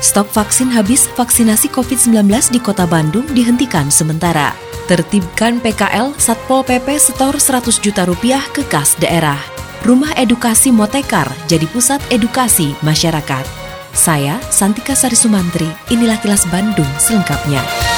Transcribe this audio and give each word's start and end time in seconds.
Stok 0.00 0.28
vaksin 0.28 0.68
habis, 0.68 1.08
vaksinasi 1.16 1.72
COVID-19 1.72 2.52
di 2.52 2.60
kota 2.60 2.84
Bandung 2.84 3.24
dihentikan 3.32 3.88
sementara. 3.88 4.52
Tertibkan 4.86 5.58
PKL, 5.58 6.14
Satpol 6.14 6.62
PP 6.62 7.00
setor 7.00 7.34
100 7.34 7.82
juta 7.82 8.06
rupiah 8.06 8.44
ke 8.54 8.62
kas 8.68 8.94
daerah. 9.00 9.40
Rumah 9.82 10.14
Edukasi 10.18 10.70
Motekar 10.70 11.26
jadi 11.46 11.66
pusat 11.70 12.02
edukasi 12.10 12.74
masyarakat. 12.82 13.44
Saya, 13.96 14.36
Santika 14.52 14.92
Sari 14.92 15.16
Sumantri, 15.16 15.66
inilah 15.88 16.20
kilas 16.20 16.44
Bandung 16.52 16.88
selengkapnya. 17.00 17.95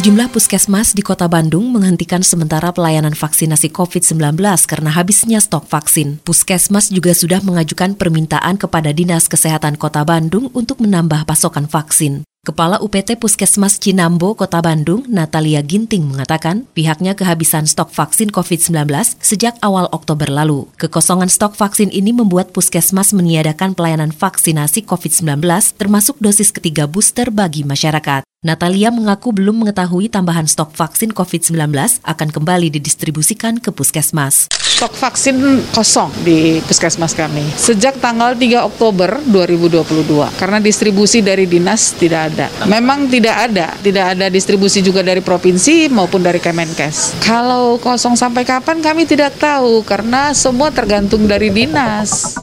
Sejumlah 0.00 0.32
puskesmas 0.32 0.96
di 0.96 1.04
kota 1.04 1.28
Bandung 1.28 1.76
menghentikan 1.76 2.24
sementara 2.24 2.72
pelayanan 2.72 3.12
vaksinasi 3.12 3.68
COVID-19 3.68 4.40
karena 4.64 4.88
habisnya 4.96 5.44
stok 5.44 5.68
vaksin. 5.68 6.24
Puskesmas 6.24 6.88
juga 6.88 7.12
sudah 7.12 7.44
mengajukan 7.44 7.92
permintaan 8.00 8.56
kepada 8.56 8.96
Dinas 8.96 9.28
Kesehatan 9.28 9.76
Kota 9.76 10.00
Bandung 10.08 10.48
untuk 10.56 10.80
menambah 10.80 11.28
pasokan 11.28 11.68
vaksin. 11.68 12.24
Kepala 12.40 12.80
UPT 12.80 13.20
Puskesmas 13.20 13.76
Cinambo, 13.76 14.32
Kota 14.32 14.64
Bandung, 14.64 15.04
Natalia 15.04 15.60
Ginting 15.60 16.08
mengatakan 16.08 16.64
pihaknya 16.72 17.12
kehabisan 17.12 17.68
stok 17.68 17.92
vaksin 17.92 18.32
COVID-19 18.32 18.88
sejak 19.20 19.60
awal 19.60 19.84
Oktober 19.92 20.32
lalu. 20.32 20.64
Kekosongan 20.80 21.28
stok 21.28 21.52
vaksin 21.60 21.92
ini 21.92 22.16
membuat 22.16 22.56
Puskesmas 22.56 23.12
meniadakan 23.12 23.76
pelayanan 23.76 24.16
vaksinasi 24.16 24.80
COVID-19 24.88 25.44
termasuk 25.76 26.16
dosis 26.24 26.48
ketiga 26.48 26.88
booster 26.88 27.28
bagi 27.28 27.68
masyarakat. 27.68 28.29
Natalia 28.40 28.88
mengaku 28.88 29.36
belum 29.36 29.60
mengetahui 29.60 30.08
tambahan 30.08 30.48
stok 30.48 30.72
vaksin 30.72 31.12
COVID-19 31.12 31.60
akan 32.00 32.28
kembali 32.32 32.72
didistribusikan 32.72 33.60
ke 33.60 33.68
puskesmas. 33.68 34.48
Stok 34.56 34.96
vaksin 34.96 35.60
kosong 35.76 36.08
di 36.24 36.56
puskesmas 36.64 37.12
kami 37.12 37.44
sejak 37.60 38.00
tanggal 38.00 38.32
3 38.32 38.64
Oktober 38.64 39.20
2022 39.28 40.40
karena 40.40 40.56
distribusi 40.56 41.20
dari 41.20 41.44
dinas 41.44 41.92
tidak 42.00 42.32
ada. 42.32 42.48
Memang 42.64 43.12
tidak 43.12 43.52
ada, 43.52 43.76
tidak 43.84 44.16
ada 44.16 44.32
distribusi 44.32 44.80
juga 44.80 45.04
dari 45.04 45.20
provinsi 45.20 45.92
maupun 45.92 46.24
dari 46.24 46.40
Kemenkes. 46.40 47.20
Kalau 47.20 47.76
kosong 47.76 48.16
sampai 48.16 48.48
kapan 48.48 48.80
kami 48.80 49.04
tidak 49.04 49.36
tahu 49.36 49.84
karena 49.84 50.32
semua 50.32 50.72
tergantung 50.72 51.28
dari 51.28 51.52
dinas. 51.52 52.40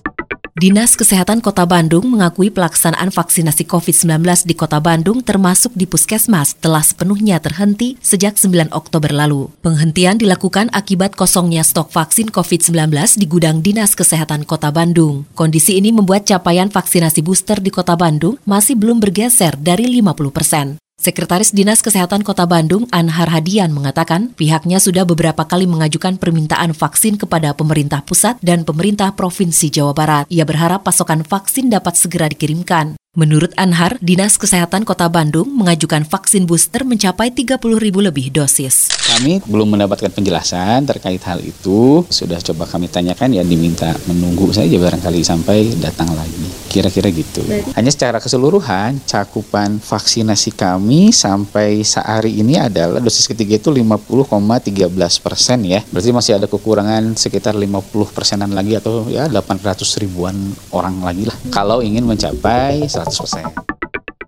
Dinas 0.58 0.98
Kesehatan 0.98 1.46
Kota 1.46 1.70
Bandung 1.70 2.10
mengakui 2.10 2.50
pelaksanaan 2.50 3.14
vaksinasi 3.14 3.70
COVID-19 3.70 4.26
di 4.50 4.58
Kota 4.58 4.82
Bandung 4.82 5.22
termasuk 5.22 5.70
di 5.78 5.86
Puskesmas 5.86 6.58
telah 6.58 6.82
sepenuhnya 6.82 7.38
terhenti 7.38 7.94
sejak 8.02 8.42
9 8.42 8.74
Oktober 8.74 9.14
lalu. 9.14 9.54
Penghentian 9.62 10.18
dilakukan 10.18 10.74
akibat 10.74 11.14
kosongnya 11.14 11.62
stok 11.62 11.94
vaksin 11.94 12.34
COVID-19 12.34 12.90
di 13.22 13.30
gudang 13.30 13.62
Dinas 13.62 13.94
Kesehatan 13.94 14.50
Kota 14.50 14.74
Bandung. 14.74 15.30
Kondisi 15.38 15.78
ini 15.78 15.94
membuat 15.94 16.26
capaian 16.26 16.74
vaksinasi 16.74 17.22
booster 17.22 17.62
di 17.62 17.70
Kota 17.70 17.94
Bandung 17.94 18.42
masih 18.42 18.74
belum 18.82 18.98
bergeser 18.98 19.62
dari 19.62 19.86
50 19.86 20.34
persen. 20.34 20.82
Sekretaris 20.98 21.54
Dinas 21.54 21.86
Kesehatan 21.86 22.26
Kota 22.26 22.50
Bandung, 22.50 22.90
Anhar 22.90 23.30
Hadian, 23.30 23.70
mengatakan 23.70 24.34
pihaknya 24.34 24.82
sudah 24.82 25.06
beberapa 25.06 25.46
kali 25.46 25.70
mengajukan 25.70 26.18
permintaan 26.18 26.74
vaksin 26.74 27.22
kepada 27.22 27.54
pemerintah 27.54 28.02
pusat 28.02 28.42
dan 28.42 28.66
pemerintah 28.66 29.14
Provinsi 29.14 29.70
Jawa 29.70 29.94
Barat. 29.94 30.26
Ia 30.34 30.42
berharap 30.42 30.82
pasokan 30.82 31.22
vaksin 31.22 31.70
dapat 31.70 32.02
segera 32.02 32.26
dikirimkan. 32.34 32.98
Menurut 33.14 33.54
Anhar, 33.62 34.02
Dinas 34.02 34.42
Kesehatan 34.42 34.90
Kota 34.90 35.06
Bandung 35.06 35.54
mengajukan 35.54 36.02
vaksin 36.02 36.50
booster 36.50 36.82
mencapai 36.82 37.30
30 37.30 37.62
ribu 37.78 38.02
lebih 38.02 38.34
dosis. 38.34 38.90
Kami 38.90 39.46
belum 39.46 39.78
mendapatkan 39.78 40.10
penjelasan 40.10 40.82
terkait 40.86 41.22
hal 41.30 41.46
itu. 41.46 42.10
Sudah 42.10 42.42
coba 42.42 42.66
kami 42.66 42.90
tanyakan 42.90 43.38
ya 43.38 43.46
diminta 43.46 43.94
menunggu 44.10 44.50
saja 44.50 44.74
barangkali 44.74 45.22
sampai 45.22 45.78
datang 45.78 46.10
lagi. 46.18 46.47
Kira-kira 46.68 47.10
gitu. 47.10 47.42
Hanya 47.74 47.92
secara 47.92 48.20
keseluruhan 48.20 49.00
cakupan 49.08 49.80
vaksinasi 49.80 50.54
kami 50.54 51.16
sampai 51.16 51.82
sehari 51.82 52.38
ini 52.38 52.60
adalah 52.60 53.00
dosis 53.00 53.26
ketiga 53.26 53.58
itu 53.58 53.72
50,13 53.72 55.24
persen 55.24 55.64
ya. 55.64 55.82
Berarti 55.88 56.12
masih 56.12 56.34
ada 56.38 56.46
kekurangan 56.46 57.16
sekitar 57.16 57.56
50 57.56 58.16
persenan 58.16 58.52
lagi 58.52 58.76
atau 58.78 59.08
ya 59.08 59.26
800 59.32 59.80
ribuan 60.04 60.36
orang 60.76 61.02
lagi 61.02 61.26
lah. 61.26 61.38
Kalau 61.50 61.80
ingin 61.80 62.04
mencapai 62.04 62.86
100%. 62.86 63.78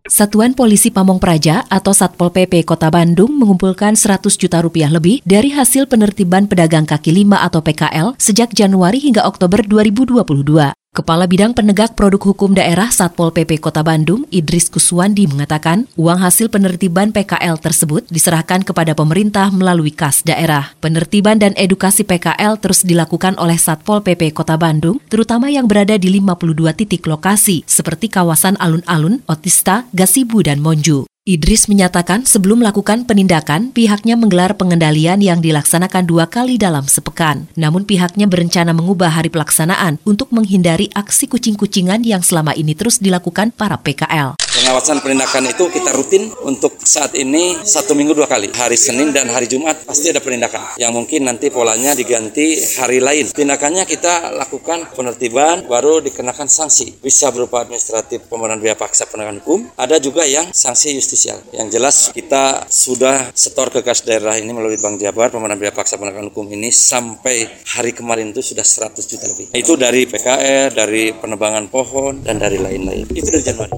Satuan 0.09 0.57
Polisi 0.57 0.89
Pamong 0.89 1.21
Praja 1.21 1.69
atau 1.69 1.93
Satpol 1.93 2.33
PP 2.33 2.65
Kota 2.65 2.89
Bandung 2.89 3.29
mengumpulkan 3.29 3.93
100 3.93 4.41
juta 4.41 4.57
rupiah 4.57 4.89
lebih 4.89 5.21
dari 5.21 5.53
hasil 5.53 5.85
penertiban 5.85 6.49
pedagang 6.49 6.89
kaki 6.89 7.13
lima 7.13 7.45
atau 7.45 7.61
PKL 7.61 8.17
sejak 8.17 8.49
Januari 8.57 8.97
hingga 8.97 9.29
Oktober 9.29 9.61
2022. 9.61 10.78
Kepala 10.89 11.29
Bidang 11.29 11.53
Penegak 11.53 11.93
Produk 11.93 12.17
Hukum 12.33 12.57
Daerah 12.57 12.89
Satpol 12.89 13.29
PP 13.29 13.61
Kota 13.61 13.85
Bandung, 13.85 14.25
Idris 14.33 14.73
Kuswandi 14.73 15.29
mengatakan, 15.29 15.85
uang 15.93 16.17
hasil 16.17 16.49
penertiban 16.49 17.13
PKL 17.13 17.61
tersebut 17.61 18.09
diserahkan 18.09 18.65
kepada 18.65 18.97
pemerintah 18.97 19.53
melalui 19.53 19.93
kas 19.93 20.25
daerah. 20.25 20.73
Penertiban 20.81 21.37
dan 21.37 21.53
edukasi 21.53 22.01
PKL 22.01 22.57
terus 22.57 22.81
dilakukan 22.81 23.37
oleh 23.37 23.61
Satpol 23.61 24.01
PP 24.01 24.33
Kota 24.33 24.57
Bandung, 24.57 24.97
terutama 25.13 25.53
yang 25.53 25.69
berada 25.69 25.93
di 25.93 26.09
52 26.09 26.57
titik 26.73 27.05
lokasi, 27.05 27.61
seperti 27.69 28.09
kawasan 28.09 28.57
alun-alun, 28.57 29.21
Otista, 29.29 29.85
Gasibu, 29.93 30.41
dan 30.41 30.57
Monju. 30.57 31.05
Idris 31.29 31.69
menyatakan 31.69 32.25
sebelum 32.25 32.65
melakukan 32.65 33.05
penindakan, 33.05 33.69
pihaknya 33.69 34.17
menggelar 34.17 34.57
pengendalian 34.57 35.21
yang 35.21 35.45
dilaksanakan 35.45 36.09
dua 36.09 36.25
kali 36.25 36.57
dalam 36.57 36.89
sepekan. 36.89 37.45
Namun 37.53 37.85
pihaknya 37.85 38.25
berencana 38.25 38.73
mengubah 38.73 39.13
hari 39.13 39.29
pelaksanaan 39.29 40.01
untuk 40.09 40.33
menghindari 40.33 40.89
aksi 40.97 41.29
kucing-kucingan 41.29 42.01
yang 42.01 42.25
selama 42.25 42.57
ini 42.57 42.73
terus 42.73 42.97
dilakukan 42.97 43.53
para 43.53 43.77
PKL. 43.77 44.38
Pengawasan 44.49 45.05
penindakan 45.05 45.45
itu 45.45 45.69
kita 45.69 45.93
rutin 45.93 46.33
untuk 46.41 46.81
saat 46.81 47.13
ini 47.13 47.53
satu 47.61 47.93
minggu 47.93 48.17
dua 48.17 48.25
kali. 48.25 48.49
Hari 48.49 48.73
Senin 48.73 49.13
dan 49.13 49.29
hari 49.29 49.45
Jumat 49.45 49.85
pasti 49.85 50.09
ada 50.09 50.17
penindakan. 50.17 50.81
Yang 50.81 50.91
mungkin 50.97 51.29
nanti 51.29 51.53
polanya 51.53 51.93
diganti 51.93 52.57
hari 52.81 52.97
lain. 52.97 53.29
Tindakannya 53.29 53.85
kita 53.85 54.33
lakukan 54.33 54.89
penertiban 54.97 55.69
baru 55.69 56.01
dikenakan 56.01 56.49
sanksi. 56.49 56.97
Bisa 56.97 57.29
berupa 57.29 57.61
administratif 57.61 58.25
pemeran 58.25 58.57
biaya 58.57 58.73
paksa 58.73 59.05
penegakan 59.05 59.37
hukum. 59.45 59.59
Ada 59.77 60.01
juga 60.01 60.25
yang 60.25 60.49
sanksi 60.49 60.97
justisial. 60.97 61.37
Yang 61.53 61.67
jelas 61.77 61.95
kita 62.09 62.65
sudah 62.65 63.29
setor 63.37 63.69
ke 63.69 63.85
kas 63.85 64.01
daerah 64.01 64.33
ini 64.33 64.49
melalui 64.49 64.81
Bank 64.81 64.97
Jabar 64.97 65.29
pemeran 65.29 65.61
biaya 65.61 65.77
paksa 65.77 66.01
penegakan 66.01 66.33
hukum 66.33 66.49
ini 66.49 66.73
sampai 66.73 67.45
hari 67.77 67.93
kemarin 67.93 68.33
itu 68.33 68.41
sudah 68.41 68.65
100 68.65 68.97
juta 69.05 69.29
lebih. 69.29 69.53
Itu 69.53 69.77
dari 69.77 70.09
PKR, 70.09 70.73
dari 70.73 71.13
penebangan 71.13 71.69
pohon, 71.69 72.25
dan 72.25 72.41
dari 72.41 72.57
lain-lain. 72.57 73.05
Itu 73.13 73.29
dari 73.29 73.45
Januari. 73.45 73.77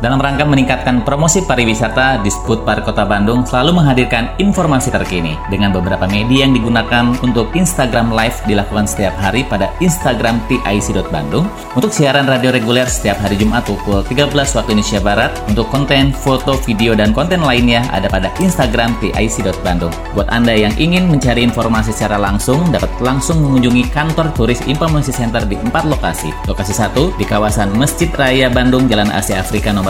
Dalam 0.00 0.16
rangka 0.16 0.48
meningkatkan 0.48 1.04
promosi 1.04 1.44
pariwisata, 1.44 2.24
Disput 2.24 2.64
Park 2.64 2.88
Kota 2.88 3.04
Bandung 3.04 3.44
selalu 3.44 3.84
menghadirkan 3.84 4.32
informasi 4.40 4.88
terkini 4.88 5.36
dengan 5.52 5.76
beberapa 5.76 6.08
media 6.08 6.48
yang 6.48 6.56
digunakan 6.56 7.12
untuk 7.20 7.52
Instagram 7.52 8.08
Live 8.08 8.40
dilakukan 8.48 8.88
setiap 8.88 9.12
hari 9.20 9.44
pada 9.44 9.68
Instagram 9.84 10.40
TIC.Bandung. 10.48 11.44
Untuk 11.76 11.92
siaran 11.92 12.24
radio 12.24 12.48
reguler 12.48 12.88
setiap 12.88 13.20
hari 13.20 13.36
Jumat 13.36 13.68
pukul 13.68 14.00
13 14.00 14.32
waktu 14.32 14.72
Indonesia 14.72 15.04
Barat. 15.04 15.36
Untuk 15.52 15.68
konten, 15.68 16.16
foto, 16.16 16.56
video, 16.64 16.96
dan 16.96 17.12
konten 17.12 17.44
lainnya 17.44 17.84
ada 17.92 18.08
pada 18.08 18.32
Instagram 18.40 18.96
TIC.Bandung. 19.04 19.92
Buat 20.16 20.32
Anda 20.32 20.56
yang 20.56 20.72
ingin 20.80 21.12
mencari 21.12 21.44
informasi 21.44 21.92
secara 21.92 22.16
langsung, 22.16 22.64
dapat 22.72 22.88
langsung 23.04 23.44
mengunjungi 23.44 23.92
kantor 23.92 24.32
turis 24.32 24.64
Informasi 24.64 25.12
Center 25.12 25.44
di 25.44 25.60
empat 25.60 25.84
lokasi. 25.84 26.32
Lokasi 26.48 26.72
satu 26.72 27.12
di 27.20 27.28
kawasan 27.28 27.76
Masjid 27.76 28.08
Raya 28.16 28.48
Bandung, 28.48 28.88
Jalan 28.88 29.12
Asia 29.12 29.44
Afrika 29.44 29.68
nomor 29.76 29.89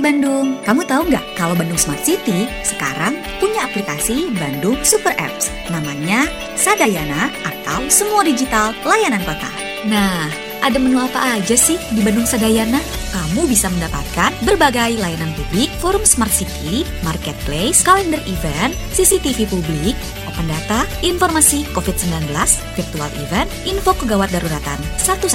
Bandung. 0.00 0.58
Kamu 0.64 0.82
tahu 0.86 1.10
nggak 1.10 1.24
kalau 1.38 1.54
Bandung 1.54 1.78
Smart 1.78 2.02
City 2.02 2.46
sekarang 2.62 3.18
punya 3.38 3.66
aplikasi 3.66 4.30
Bandung 4.34 4.78
Super 4.82 5.14
Apps. 5.18 5.50
Namanya 5.68 6.26
Sadayana 6.58 7.30
atau 7.44 7.86
Semua 7.92 8.24
Digital 8.26 8.74
Layanan 8.82 9.22
Kota. 9.22 9.50
Nah, 9.86 10.26
ada 10.58 10.78
menu 10.82 10.98
apa 10.98 11.38
aja 11.38 11.54
sih 11.54 11.78
di 11.94 12.02
Bandung 12.02 12.26
Sadayana? 12.26 12.82
Kamu 13.14 13.46
bisa 13.46 13.70
mendapatkan 13.70 14.34
berbagai 14.42 14.98
layanan 14.98 15.30
publik, 15.38 15.70
forum 15.78 16.02
Smart 16.02 16.34
City, 16.34 16.82
marketplace, 17.06 17.80
kalender 17.86 18.18
event, 18.26 18.74
CCTV 18.92 19.46
publik, 19.46 19.94
open 20.38 20.54
data, 20.54 20.86
informasi 21.02 21.66
COVID-19, 21.74 22.30
virtual 22.78 23.10
event, 23.26 23.50
info 23.66 23.90
kegawat 23.98 24.30
daruratan 24.30 24.78
112 25.02 25.34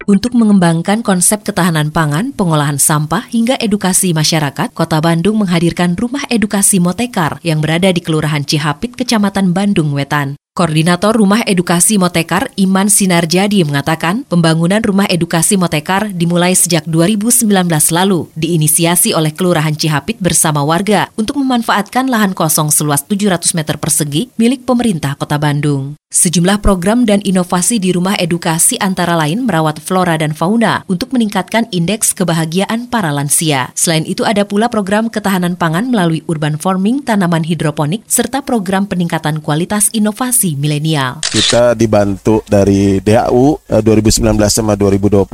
Untuk 0.10 0.34
mengembangkan 0.34 1.06
konsep 1.06 1.46
ketahanan 1.46 1.94
pangan, 1.94 2.34
pengolahan 2.34 2.82
sampah, 2.82 3.30
hingga 3.30 3.62
edukasi 3.62 4.10
masyarakat, 4.10 4.74
Kota 4.74 4.98
Bandung 5.06 5.38
menghadirkan 5.38 5.94
Rumah 5.94 6.26
Edukasi 6.34 6.82
Motekar 6.82 7.38
yang 7.46 7.62
berada 7.62 7.94
di 7.94 8.02
Kelurahan 8.02 8.42
Cihapit, 8.42 8.98
Kecamatan 8.98 9.54
Bandung 9.54 9.94
Wetan. 9.94 10.34
Koordinator 10.58 11.14
Rumah 11.14 11.46
Edukasi 11.46 12.02
Motekar 12.02 12.50
Iman 12.58 12.90
Sinarjadi 12.90 13.62
mengatakan 13.62 14.26
pembangunan 14.26 14.82
Rumah 14.82 15.06
Edukasi 15.06 15.62
Motekar 15.62 16.10
dimulai 16.10 16.58
sejak 16.58 16.90
2019 16.90 17.46
lalu, 17.94 18.28
diinisiasi 18.34 19.14
oleh 19.14 19.30
Kelurahan 19.30 19.78
Cihapit 19.78 20.18
bersama 20.18 20.66
warga 20.66 21.14
untuk 21.16 21.38
memanfaatkan 21.38 22.10
lahan 22.10 22.34
kosong 22.34 22.74
seluas 22.74 23.06
700 23.06 23.54
meter 23.54 23.78
persegi 23.78 24.34
milik 24.42 24.66
pemerintah 24.66 25.14
Kota 25.14 25.38
Bandung. 25.38 25.94
Sejumlah 26.10 26.66
program 26.66 27.06
dan 27.06 27.22
inovasi 27.22 27.78
di 27.78 27.94
rumah 27.94 28.18
edukasi 28.18 28.82
antara 28.82 29.14
lain 29.14 29.46
merawat 29.46 29.78
flora 29.78 30.18
dan 30.18 30.34
fauna 30.34 30.82
untuk 30.90 31.14
meningkatkan 31.14 31.70
indeks 31.70 32.18
kebahagiaan 32.18 32.90
para 32.90 33.14
lansia. 33.14 33.70
Selain 33.78 34.02
itu 34.10 34.26
ada 34.26 34.42
pula 34.42 34.74
program 34.74 35.14
ketahanan 35.14 35.54
pangan 35.54 35.94
melalui 35.94 36.26
urban 36.26 36.58
farming 36.58 37.06
tanaman 37.06 37.46
hidroponik 37.46 38.02
serta 38.10 38.42
program 38.42 38.90
peningkatan 38.90 39.38
kualitas 39.38 39.94
inovasi 39.94 40.49
milenial. 40.56 41.22
Kita 41.26 41.74
dibantu 41.74 42.42
dari 42.48 43.04
DAU 43.04 43.60
2019 43.68 44.38
eh, 44.40 44.50
sama 44.50 44.74
2020, 44.74 45.28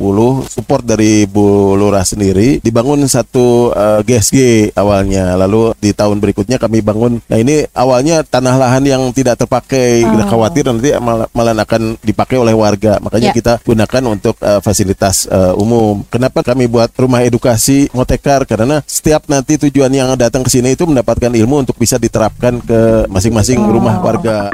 support 0.48 0.82
dari 0.82 1.24
Bu 1.28 1.76
Lurah 1.78 2.02
sendiri, 2.02 2.58
dibangun 2.60 3.04
satu 3.06 3.70
uh, 3.72 4.00
eh, 4.00 4.00
GSG 4.04 4.38
awalnya. 4.76 5.38
Lalu 5.38 5.76
di 5.78 5.92
tahun 5.92 6.18
berikutnya 6.18 6.56
kami 6.60 6.82
bangun. 6.82 7.22
Nah 7.28 7.38
ini 7.38 7.64
awalnya 7.72 8.26
tanah 8.26 8.56
lahan 8.56 8.84
yang 8.84 9.02
tidak 9.14 9.40
terpakai, 9.40 10.04
oh. 10.04 10.16
kita 10.16 10.24
khawatir 10.28 10.64
nanti 10.66 10.90
malah, 10.98 11.28
malah 11.32 11.54
akan 11.62 11.96
dipakai 12.02 12.36
oleh 12.40 12.52
warga. 12.52 12.98
Makanya 13.00 13.30
yeah. 13.32 13.36
kita 13.36 13.52
gunakan 13.62 14.02
untuk 14.10 14.34
uh, 14.40 14.60
fasilitas 14.60 15.28
uh, 15.28 15.54
umum. 15.56 16.02
Kenapa 16.08 16.42
kami 16.42 16.66
buat 16.66 16.90
rumah 16.96 17.22
edukasi 17.22 17.88
Motekar? 17.92 18.44
Karena 18.48 18.80
setiap 18.84 19.28
nanti 19.30 19.56
tujuan 19.56 19.92
yang 19.92 20.12
datang 20.16 20.42
ke 20.44 20.50
sini 20.50 20.74
itu 20.74 20.84
mendapatkan 20.88 21.32
ilmu 21.32 21.66
untuk 21.66 21.76
bisa 21.76 22.00
diterapkan 22.00 22.58
ke 22.62 23.10
masing-masing 23.10 23.60
oh. 23.60 23.70
rumah 23.72 24.00
warga. 24.00 24.50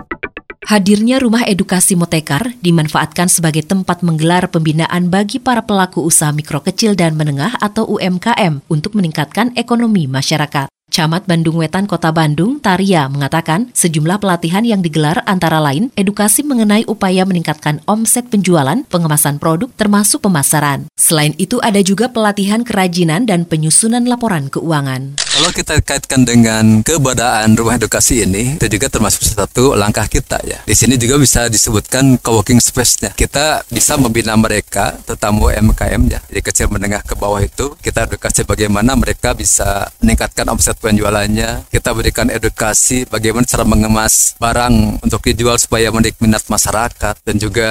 Hadirnya 0.63 1.19
rumah 1.19 1.43
edukasi 1.43 1.99
Motekar 1.99 2.55
dimanfaatkan 2.63 3.27
sebagai 3.27 3.67
tempat 3.67 4.07
menggelar 4.07 4.47
pembinaan 4.47 5.11
bagi 5.11 5.43
para 5.43 5.67
pelaku 5.67 6.07
usaha 6.07 6.31
mikro 6.31 6.63
kecil 6.63 6.95
dan 6.95 7.19
menengah 7.19 7.59
atau 7.59 7.83
UMKM 7.91 8.63
untuk 8.71 8.95
meningkatkan 8.95 9.51
ekonomi 9.59 10.07
masyarakat. 10.07 10.71
Camat 10.93 11.27
Bandung 11.27 11.59
Wetan 11.59 11.91
Kota 11.91 12.15
Bandung, 12.15 12.63
Taria, 12.63 13.09
mengatakan 13.09 13.75
sejumlah 13.75 14.23
pelatihan 14.23 14.63
yang 14.63 14.85
digelar 14.85 15.25
antara 15.27 15.59
lain 15.59 15.89
edukasi 15.99 16.47
mengenai 16.47 16.87
upaya 16.87 17.25
meningkatkan 17.27 17.83
omset 17.89 18.29
penjualan, 18.29 18.87
pengemasan 18.87 19.43
produk, 19.43 19.73
termasuk 19.75 20.23
pemasaran. 20.23 20.87
Selain 20.95 21.35
itu 21.43 21.59
ada 21.65 21.81
juga 21.81 22.13
pelatihan 22.13 22.63
kerajinan 22.63 23.27
dan 23.27 23.49
penyusunan 23.49 24.05
laporan 24.05 24.47
keuangan. 24.53 25.17
Kalau 25.43 25.59
kita 25.59 25.83
kaitkan 25.83 26.23
dengan 26.23 26.87
keberadaan 26.87 27.59
rumah 27.59 27.75
edukasi 27.75 28.23
ini, 28.23 28.63
itu 28.63 28.79
juga 28.79 28.87
termasuk 28.87 29.27
satu 29.27 29.75
langkah 29.75 30.07
kita 30.07 30.39
ya. 30.47 30.63
Di 30.63 30.71
sini 30.71 30.95
juga 30.95 31.19
bisa 31.19 31.51
disebutkan 31.51 32.15
co-working 32.23 32.63
space-nya. 32.63 33.11
Kita 33.19 33.67
bisa 33.67 33.99
membina 33.99 34.39
mereka, 34.39 34.95
tetamu 35.03 35.51
MKM 35.51 36.03
ya, 36.07 36.23
dari 36.31 36.47
kecil 36.47 36.71
menengah 36.71 37.03
ke 37.03 37.19
bawah 37.19 37.43
itu, 37.43 37.75
kita 37.83 38.07
edukasi 38.07 38.47
bagaimana 38.47 38.95
mereka 38.95 39.35
bisa 39.35 39.91
meningkatkan 39.99 40.47
omset 40.47 40.79
penjualannya. 40.79 41.67
Kita 41.75 41.91
berikan 41.91 42.31
edukasi 42.31 43.11
bagaimana 43.11 43.43
cara 43.43 43.67
mengemas 43.67 44.39
barang 44.39 45.03
untuk 45.03 45.27
dijual 45.27 45.59
supaya 45.59 45.91
menarik 45.91 46.23
minat 46.23 46.47
masyarakat 46.47 47.19
dan 47.19 47.35
juga 47.43 47.69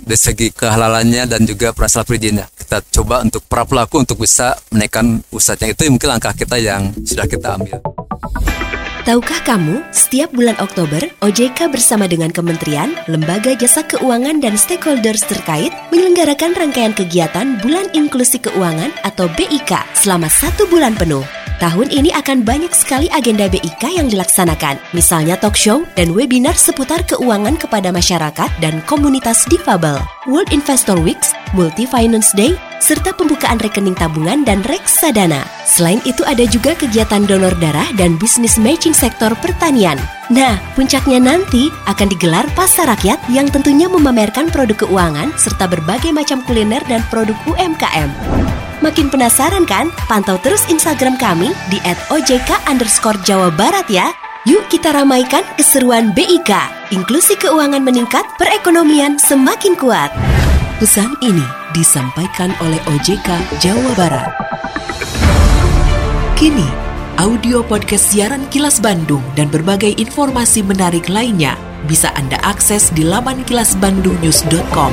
dari 0.00 0.16
segi 0.16 0.56
kehalalannya 0.56 1.28
dan 1.28 1.44
juga 1.44 1.76
perasaan 1.76 2.08
perizinnya. 2.08 2.48
Kita 2.56 2.80
coba 2.80 3.20
untuk 3.20 3.44
para 3.44 3.68
pelaku 3.68 4.08
untuk 4.08 4.24
bisa 4.24 4.56
menaikkan 4.72 5.20
usahanya 5.28 5.76
itu 5.76 5.84
mungkin 5.92 6.16
langkah 6.16 6.32
kita 6.32 6.56
yang 6.56 6.88
sudah 7.10 7.26
kita 7.26 7.58
ambil. 7.58 7.82
Tahukah 9.00 9.40
kamu, 9.42 9.82
setiap 9.90 10.30
bulan 10.30 10.54
Oktober, 10.62 11.02
OJK 11.24 11.72
bersama 11.72 12.06
dengan 12.06 12.30
kementerian, 12.30 12.94
lembaga 13.10 13.56
jasa 13.58 13.82
keuangan 13.82 14.38
dan 14.38 14.54
stakeholders 14.54 15.26
terkait 15.26 15.74
menyelenggarakan 15.90 16.54
rangkaian 16.54 16.94
kegiatan 16.94 17.58
Bulan 17.58 17.90
Inklusi 17.96 18.38
Keuangan 18.38 18.92
atau 19.02 19.26
BIK 19.34 19.72
selama 19.98 20.30
satu 20.30 20.68
bulan 20.70 20.94
penuh. 20.94 21.39
Tahun 21.60 21.92
ini 21.92 22.08
akan 22.16 22.40
banyak 22.40 22.72
sekali 22.72 23.12
agenda 23.12 23.44
BIK 23.44 24.00
yang 24.00 24.08
dilaksanakan, 24.08 24.80
misalnya 24.96 25.36
talk 25.36 25.52
show 25.52 25.84
dan 25.92 26.16
webinar 26.16 26.56
seputar 26.56 27.04
keuangan 27.04 27.60
kepada 27.60 27.92
masyarakat 27.92 28.48
dan 28.64 28.80
komunitas 28.88 29.44
difabel, 29.44 30.00
World 30.24 30.56
Investor 30.56 30.96
Weeks, 30.96 31.36
Multi 31.52 31.84
Finance 31.84 32.32
Day, 32.32 32.56
serta 32.80 33.12
pembukaan 33.12 33.60
rekening 33.60 33.92
tabungan 33.92 34.40
dan 34.40 34.64
reksadana. 34.64 35.44
Selain 35.68 36.00
itu 36.08 36.24
ada 36.24 36.48
juga 36.48 36.72
kegiatan 36.72 37.28
donor 37.28 37.52
darah 37.60 37.92
dan 38.00 38.16
bisnis 38.16 38.56
matching 38.56 38.96
sektor 38.96 39.28
pertanian. 39.44 40.00
Nah, 40.32 40.56
puncaknya 40.72 41.20
nanti 41.20 41.68
akan 41.84 42.08
digelar 42.08 42.48
pasar 42.56 42.88
rakyat 42.88 43.20
yang 43.28 43.52
tentunya 43.52 43.84
memamerkan 43.84 44.48
produk 44.48 44.88
keuangan 44.88 45.28
serta 45.36 45.68
berbagai 45.68 46.08
macam 46.16 46.40
kuliner 46.48 46.80
dan 46.88 47.04
produk 47.12 47.36
UMKM. 47.44 48.08
Makin 48.80 49.12
penasaran 49.12 49.68
kan? 49.68 49.92
Pantau 50.08 50.40
terus 50.40 50.64
Instagram 50.72 51.20
kami 51.20 51.52
di 51.68 51.76
@ojk 52.08 52.48
underscore 52.64 53.20
Jawa 53.28 53.52
Barat 53.52 53.84
ya. 53.92 54.08
Yuk 54.48 54.72
kita 54.72 54.96
ramaikan 54.96 55.44
keseruan 55.60 56.16
BIK. 56.16 56.48
Inklusi 56.96 57.36
keuangan 57.36 57.84
meningkat, 57.84 58.24
perekonomian 58.40 59.20
semakin 59.20 59.76
kuat. 59.76 60.08
Pesan 60.80 61.12
ini 61.20 61.44
disampaikan 61.76 62.56
oleh 62.64 62.80
OJK 62.88 63.60
Jawa 63.60 63.92
Barat. 64.00 64.32
Kini, 66.40 66.64
audio 67.20 67.60
podcast 67.60 68.16
siaran 68.16 68.48
Kilas 68.48 68.80
Bandung 68.80 69.20
dan 69.36 69.52
berbagai 69.52 69.92
informasi 70.00 70.64
menarik 70.64 71.12
lainnya 71.12 71.52
bisa 71.84 72.08
Anda 72.16 72.40
akses 72.40 72.88
di 72.96 73.04
laman 73.04 73.44
kilasbandungnews.com. 73.44 74.92